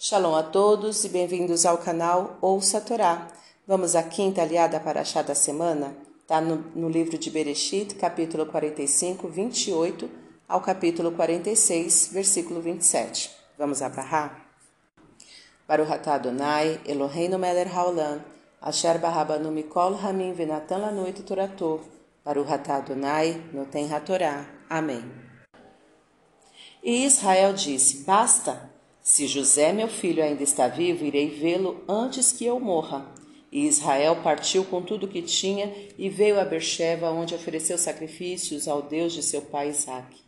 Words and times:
Shalom 0.00 0.36
a 0.36 0.44
todos 0.44 1.04
e 1.04 1.08
bem-vindos 1.08 1.66
ao 1.66 1.76
canal 1.76 2.38
Ouça 2.40 2.78
a 2.78 2.80
Torá. 2.80 3.26
Vamos 3.66 3.96
à 3.96 4.02
quinta 4.04 4.40
aliada 4.40 4.78
para 4.78 5.02
a 5.02 5.22
da 5.22 5.34
semana? 5.34 5.92
Está 6.22 6.40
no, 6.40 6.58
no, 6.72 6.88
livro 6.88 7.18
de 7.18 7.28
Bereshit, 7.28 7.96
capítulo 7.96 8.46
45, 8.46 9.26
28 9.26 10.08
ao 10.48 10.60
capítulo 10.60 11.10
46, 11.10 12.10
versículo 12.12 12.60
27. 12.60 13.28
Vamos 13.58 13.82
abrahar? 13.82 14.46
Baruch 15.66 15.90
atah 15.90 16.14
Adonai, 16.14 16.80
Eloheinu 16.86 17.36
melech 17.36 17.74
haolam, 17.74 18.20
asher 18.62 19.00
barabanu 19.00 19.50
mikol 19.50 19.96
hamim 19.96 20.32
venatan 20.32 20.80
lanu 20.80 21.08
et 21.08 21.24
torato, 21.26 21.80
Baruch 22.24 22.52
atah 22.52 22.76
Adonai, 22.76 23.42
noten 23.52 23.92
hatorá. 23.92 24.46
Amém. 24.70 25.02
E 26.84 27.04
Israel 27.04 27.52
disse, 27.52 28.04
basta, 28.04 28.77
se 29.08 29.26
José, 29.26 29.72
meu 29.72 29.88
filho, 29.88 30.22
ainda 30.22 30.42
está 30.42 30.68
vivo, 30.68 31.02
irei 31.02 31.30
vê-lo 31.30 31.82
antes 31.88 32.30
que 32.30 32.44
eu 32.44 32.60
morra. 32.60 33.10
E 33.50 33.66
Israel 33.66 34.16
partiu 34.22 34.66
com 34.66 34.82
tudo 34.82 35.06
o 35.06 35.08
que 35.08 35.22
tinha 35.22 35.72
e 35.96 36.10
veio 36.10 36.38
a 36.38 36.44
Bercheva, 36.44 37.10
onde 37.10 37.34
ofereceu 37.34 37.78
sacrifícios 37.78 38.68
ao 38.68 38.82
Deus 38.82 39.14
de 39.14 39.22
seu 39.22 39.40
pai 39.40 39.70
Isaque. 39.70 40.20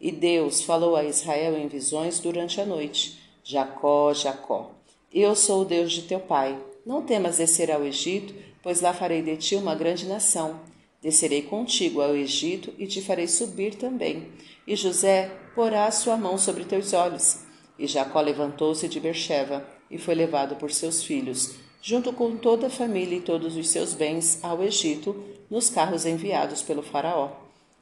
E 0.00 0.12
Deus 0.12 0.62
falou 0.62 0.94
a 0.94 1.02
Israel 1.02 1.58
em 1.58 1.66
visões 1.66 2.20
durante 2.20 2.60
a 2.60 2.64
noite: 2.64 3.18
Jacó, 3.42 4.14
Jacó, 4.14 4.70
eu 5.12 5.34
sou 5.34 5.62
o 5.62 5.64
Deus 5.64 5.90
de 5.90 6.02
teu 6.02 6.20
pai. 6.20 6.56
Não 6.86 7.02
temas 7.02 7.38
descer 7.38 7.72
ao 7.72 7.84
Egito, 7.84 8.32
pois 8.62 8.80
lá 8.80 8.94
farei 8.94 9.20
de 9.20 9.36
ti 9.36 9.56
uma 9.56 9.74
grande 9.74 10.06
nação. 10.06 10.60
Descerei 11.02 11.42
contigo 11.42 12.00
ao 12.00 12.14
Egito 12.14 12.72
e 12.78 12.86
te 12.86 13.02
farei 13.02 13.26
subir 13.26 13.74
também. 13.74 14.28
E 14.64 14.76
José 14.76 15.28
porá 15.56 15.90
sua 15.90 16.16
mão 16.16 16.38
sobre 16.38 16.64
teus 16.64 16.92
olhos 16.92 17.47
e 17.78 17.86
Jacó 17.86 18.20
levantou-se 18.20 18.88
de 18.88 18.98
Bercheva 18.98 19.64
e 19.90 19.98
foi 19.98 20.14
levado 20.14 20.56
por 20.56 20.70
seus 20.70 21.02
filhos, 21.02 21.54
junto 21.80 22.12
com 22.12 22.36
toda 22.36 22.66
a 22.66 22.70
família 22.70 23.18
e 23.18 23.22
todos 23.22 23.56
os 23.56 23.68
seus 23.68 23.94
bens, 23.94 24.40
ao 24.42 24.62
Egito, 24.62 25.24
nos 25.50 25.70
carros 25.70 26.04
enviados 26.04 26.60
pelo 26.62 26.82
Faraó. 26.82 27.30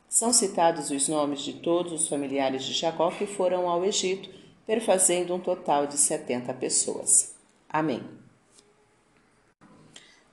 São 0.09 0.33
citados 0.33 0.91
os 0.91 1.09
nomes 1.09 1.41
de 1.41 1.55
todos 1.55 1.93
os 1.93 2.09
familiares 2.09 2.65
de 2.65 2.73
Jacó 2.73 3.11
que 3.11 3.27
foram 3.27 3.69
ao 3.69 3.85
Egito, 3.85 4.29
perfazendo 4.67 5.35
um 5.35 5.41
total 5.41 5.87
de 5.87 5.97
setenta 5.97 6.53
pessoas. 6.53 7.35
Amém. 7.69 8.03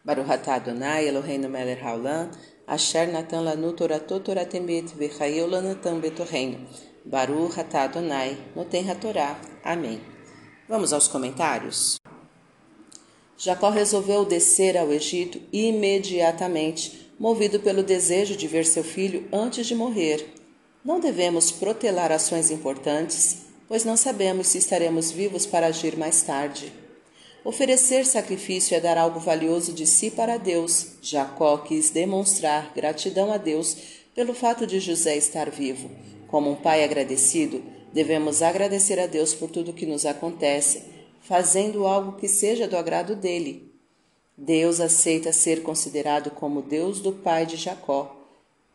Baruch 0.03 0.29
atah 0.29 0.55
Adonai 0.55 1.07
Eloheinu 1.07 1.49
melech 1.49 1.81
haolam, 1.81 2.29
asher 2.67 3.07
natan 3.07 3.41
lanu 3.41 3.73
toratot 3.73 4.23
toratemet 4.23 4.93
betorreino. 6.01 6.67
Baruch 7.05 7.59
atah 7.59 7.83
Adonai, 7.83 8.37
noten 8.55 8.85
Torá. 8.95 9.37
Amém. 9.61 9.99
Vamos 10.69 10.93
aos 10.93 11.05
comentários? 11.05 11.99
Jacó 13.37 13.69
resolveu 13.69 14.23
descer 14.23 14.77
ao 14.77 14.91
Egito 14.91 15.41
imediatamente, 15.51 17.11
movido 17.19 17.59
pelo 17.59 17.83
desejo 17.83 18.37
de 18.37 18.47
ver 18.47 18.65
seu 18.65 18.85
filho 18.85 19.27
antes 19.33 19.67
de 19.67 19.75
morrer. 19.75 20.33
Não 20.83 20.97
devemos 20.97 21.51
protelar 21.51 22.09
ações 22.09 22.49
importantes, 22.49 23.47
pois 23.67 23.83
não 23.83 23.97
sabemos 23.97 24.47
se 24.47 24.57
estaremos 24.57 25.11
vivos 25.11 25.45
para 25.45 25.67
agir 25.67 25.97
mais 25.97 26.21
tarde. 26.21 26.71
Oferecer 27.43 28.05
sacrifício 28.05 28.77
é 28.77 28.79
dar 28.79 28.97
algo 28.97 29.19
valioso 29.19 29.73
de 29.73 29.85
si 29.85 30.09
para 30.09 30.37
Deus. 30.37 30.93
Jacó 31.01 31.57
quis 31.57 31.89
demonstrar 31.89 32.71
gratidão 32.73 33.33
a 33.33 33.37
Deus 33.37 33.75
pelo 34.15 34.33
fato 34.33 34.65
de 34.65 34.79
José 34.79 35.17
estar 35.17 35.49
vivo 35.49 35.91
como 36.33 36.49
um 36.49 36.55
pai 36.55 36.83
agradecido, 36.83 37.61
devemos 37.93 38.41
agradecer 38.41 38.99
a 38.99 39.05
Deus 39.05 39.35
por 39.35 39.51
tudo 39.51 39.71
que 39.71 39.85
nos 39.85 40.03
acontece, 40.03 40.83
fazendo 41.21 41.85
algo 41.85 42.13
que 42.13 42.27
seja 42.27 42.67
do 42.67 42.75
agrado 42.75 43.15
dele. 43.15 43.71
Deus 44.35 44.79
aceita 44.79 45.31
ser 45.31 45.61
considerado 45.61 46.31
como 46.31 46.63
Deus 46.63 46.99
do 47.01 47.11
pai 47.11 47.45
de 47.45 47.55
Jacó 47.55 48.19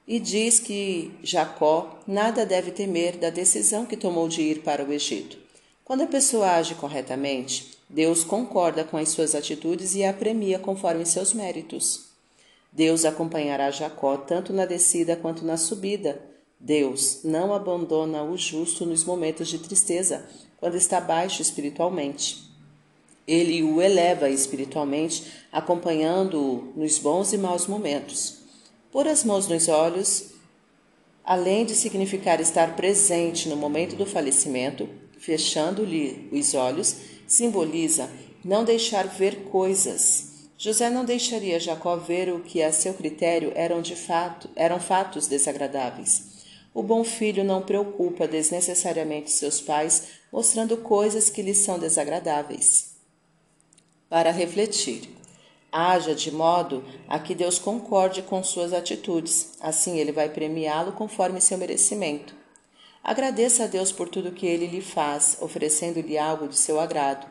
e 0.07 0.21
diz 0.21 0.61
que 0.61 1.11
Jacó 1.21 1.99
nada 2.07 2.47
deve 2.47 2.71
temer 2.71 3.17
da 3.17 3.29
decisão 3.29 3.85
que 3.85 3.97
tomou 3.97 4.29
de 4.29 4.41
ir 4.41 4.63
para 4.63 4.85
o 4.85 4.93
Egito. 4.93 5.37
Quando 5.85 6.03
a 6.03 6.07
pessoa 6.07 6.53
age 6.53 6.77
corretamente, 6.77 7.77
Deus 7.89 8.23
concorda 8.23 8.85
com 8.85 8.97
as 8.97 9.09
suas 9.09 9.35
atitudes 9.35 9.97
e 9.97 10.05
a 10.05 10.13
premia 10.13 10.61
conforme 10.61 11.05
seus 11.05 11.35
méritos. 11.35 12.05
Deus 12.71 13.05
acompanhará 13.05 13.69
Jacó 13.73 14.17
tanto 14.17 14.53
na 14.53 14.65
descida 14.65 15.17
quanto 15.17 15.45
na 15.45 15.57
subida, 15.57 16.38
Deus 16.61 17.21
não 17.23 17.55
abandona 17.55 18.23
o 18.23 18.37
justo 18.37 18.85
nos 18.85 19.05
momentos 19.05 19.49
de 19.49 19.59
tristeza, 19.59 20.29
quando 20.57 20.77
está 20.77 21.01
baixo 21.01 21.41
espiritualmente. 21.41 22.49
Ele 23.27 23.63
o 23.63 23.81
eleva 23.81 24.29
espiritualmente, 24.29 25.25
acompanhando-o 25.53 26.73
nos 26.75 26.99
bons 26.99 27.33
e 27.33 27.39
maus 27.39 27.67
momentos. 27.67 28.39
Pôr 28.91 29.07
as 29.07 29.23
mãos 29.23 29.47
nos 29.47 29.69
olhos, 29.69 30.31
além 31.25 31.65
de 31.65 31.75
significar 31.75 32.41
estar 32.41 32.75
presente 32.75 33.49
no 33.49 33.57
momento 33.57 33.95
do 33.95 34.07
falecimento, 34.07 34.89
fechando-lhe 35.19 36.29
os 36.33 36.55
olhos, 36.55 36.97
simboliza 37.27 38.11
não 38.43 38.65
deixar 38.65 39.07
ver 39.07 39.45
coisas. 39.45 40.49
José 40.57 40.91
não 40.91 41.05
deixaria 41.05 41.61
Jacó 41.61 41.97
ver 41.97 42.33
o 42.33 42.41
que 42.41 42.63
a 42.63 42.73
seu 42.73 42.95
critério 42.95 43.53
eram 43.55 43.81
de 43.81 43.95
fato, 43.95 44.49
eram 44.57 44.81
fatos 44.81 45.29
desagradáveis. 45.29 46.38
O 46.79 46.83
bom 46.85 47.03
filho 47.03 47.43
não 47.43 47.61
preocupa 47.61 48.29
desnecessariamente 48.29 49.33
seus 49.33 49.61
pais, 49.61 50.11
mostrando 50.31 50.77
coisas 50.77 51.29
que 51.29 51.43
lhes 51.43 51.59
são 51.59 51.77
desagradáveis. 51.77 52.95
Para 54.09 54.31
refletir, 54.31 55.11
haja 55.73 56.15
de 56.15 56.31
modo 56.31 56.85
a 57.09 57.19
que 57.19 57.35
Deus 57.35 57.59
concorde 57.59 58.23
com 58.23 58.45
suas 58.45 58.73
atitudes, 58.73 59.55
assim 59.61 59.99
ele 59.99 60.13
vai 60.13 60.29
premiá-lo 60.29 60.93
conforme 60.93 61.41
seu 61.41 61.59
merecimento. 61.59 62.33
Agradeça 63.03 63.65
a 63.65 63.67
Deus 63.67 63.91
por 63.91 64.09
tudo 64.09 64.31
que 64.31 64.47
ele 64.47 64.69
lhe 64.69 64.81
faz, 64.81 65.37
oferecendo-lhe 65.41 66.17
algo 66.17 66.47
de 66.47 66.57
seu 66.57 66.79
agrado. 66.79 67.29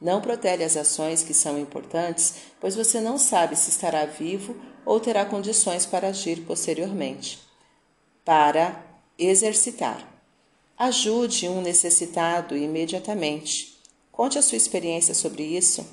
Não 0.00 0.22
protele 0.22 0.64
as 0.64 0.78
ações 0.78 1.22
que 1.22 1.34
são 1.34 1.58
importantes, 1.58 2.36
pois 2.58 2.74
você 2.74 3.02
não 3.02 3.18
sabe 3.18 3.54
se 3.54 3.68
estará 3.68 4.06
vivo 4.06 4.56
ou 4.86 4.98
terá 4.98 5.26
condições 5.26 5.84
para 5.84 6.08
agir 6.08 6.40
posteriormente 6.46 7.47
para 8.28 8.84
exercitar. 9.18 10.06
Ajude 10.76 11.48
um 11.48 11.62
necessitado 11.62 12.54
imediatamente. 12.54 13.80
Conte 14.12 14.36
a 14.36 14.42
sua 14.42 14.58
experiência 14.58 15.14
sobre 15.14 15.42
isso. 15.44 15.88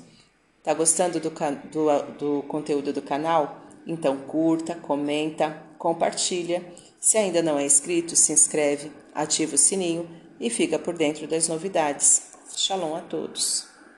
Está 0.58 0.74
gostando 0.74 1.18
do, 1.18 1.30
do, 1.30 2.02
do 2.18 2.42
conteúdo 2.42 2.92
do 2.92 3.00
canal? 3.00 3.62
Então 3.86 4.18
curta, 4.18 4.74
comenta, 4.74 5.62
compartilha. 5.78 6.62
Se 7.00 7.16
ainda 7.16 7.40
não 7.40 7.58
é 7.58 7.64
inscrito, 7.64 8.14
se 8.14 8.34
inscreve, 8.34 8.92
ativa 9.14 9.54
o 9.54 9.58
sininho 9.58 10.06
e 10.38 10.50
fica 10.50 10.78
por 10.78 10.92
dentro 10.92 11.26
das 11.26 11.48
novidades. 11.48 12.32
Shalom 12.54 12.96
a 12.96 13.00
todos. 13.00 13.75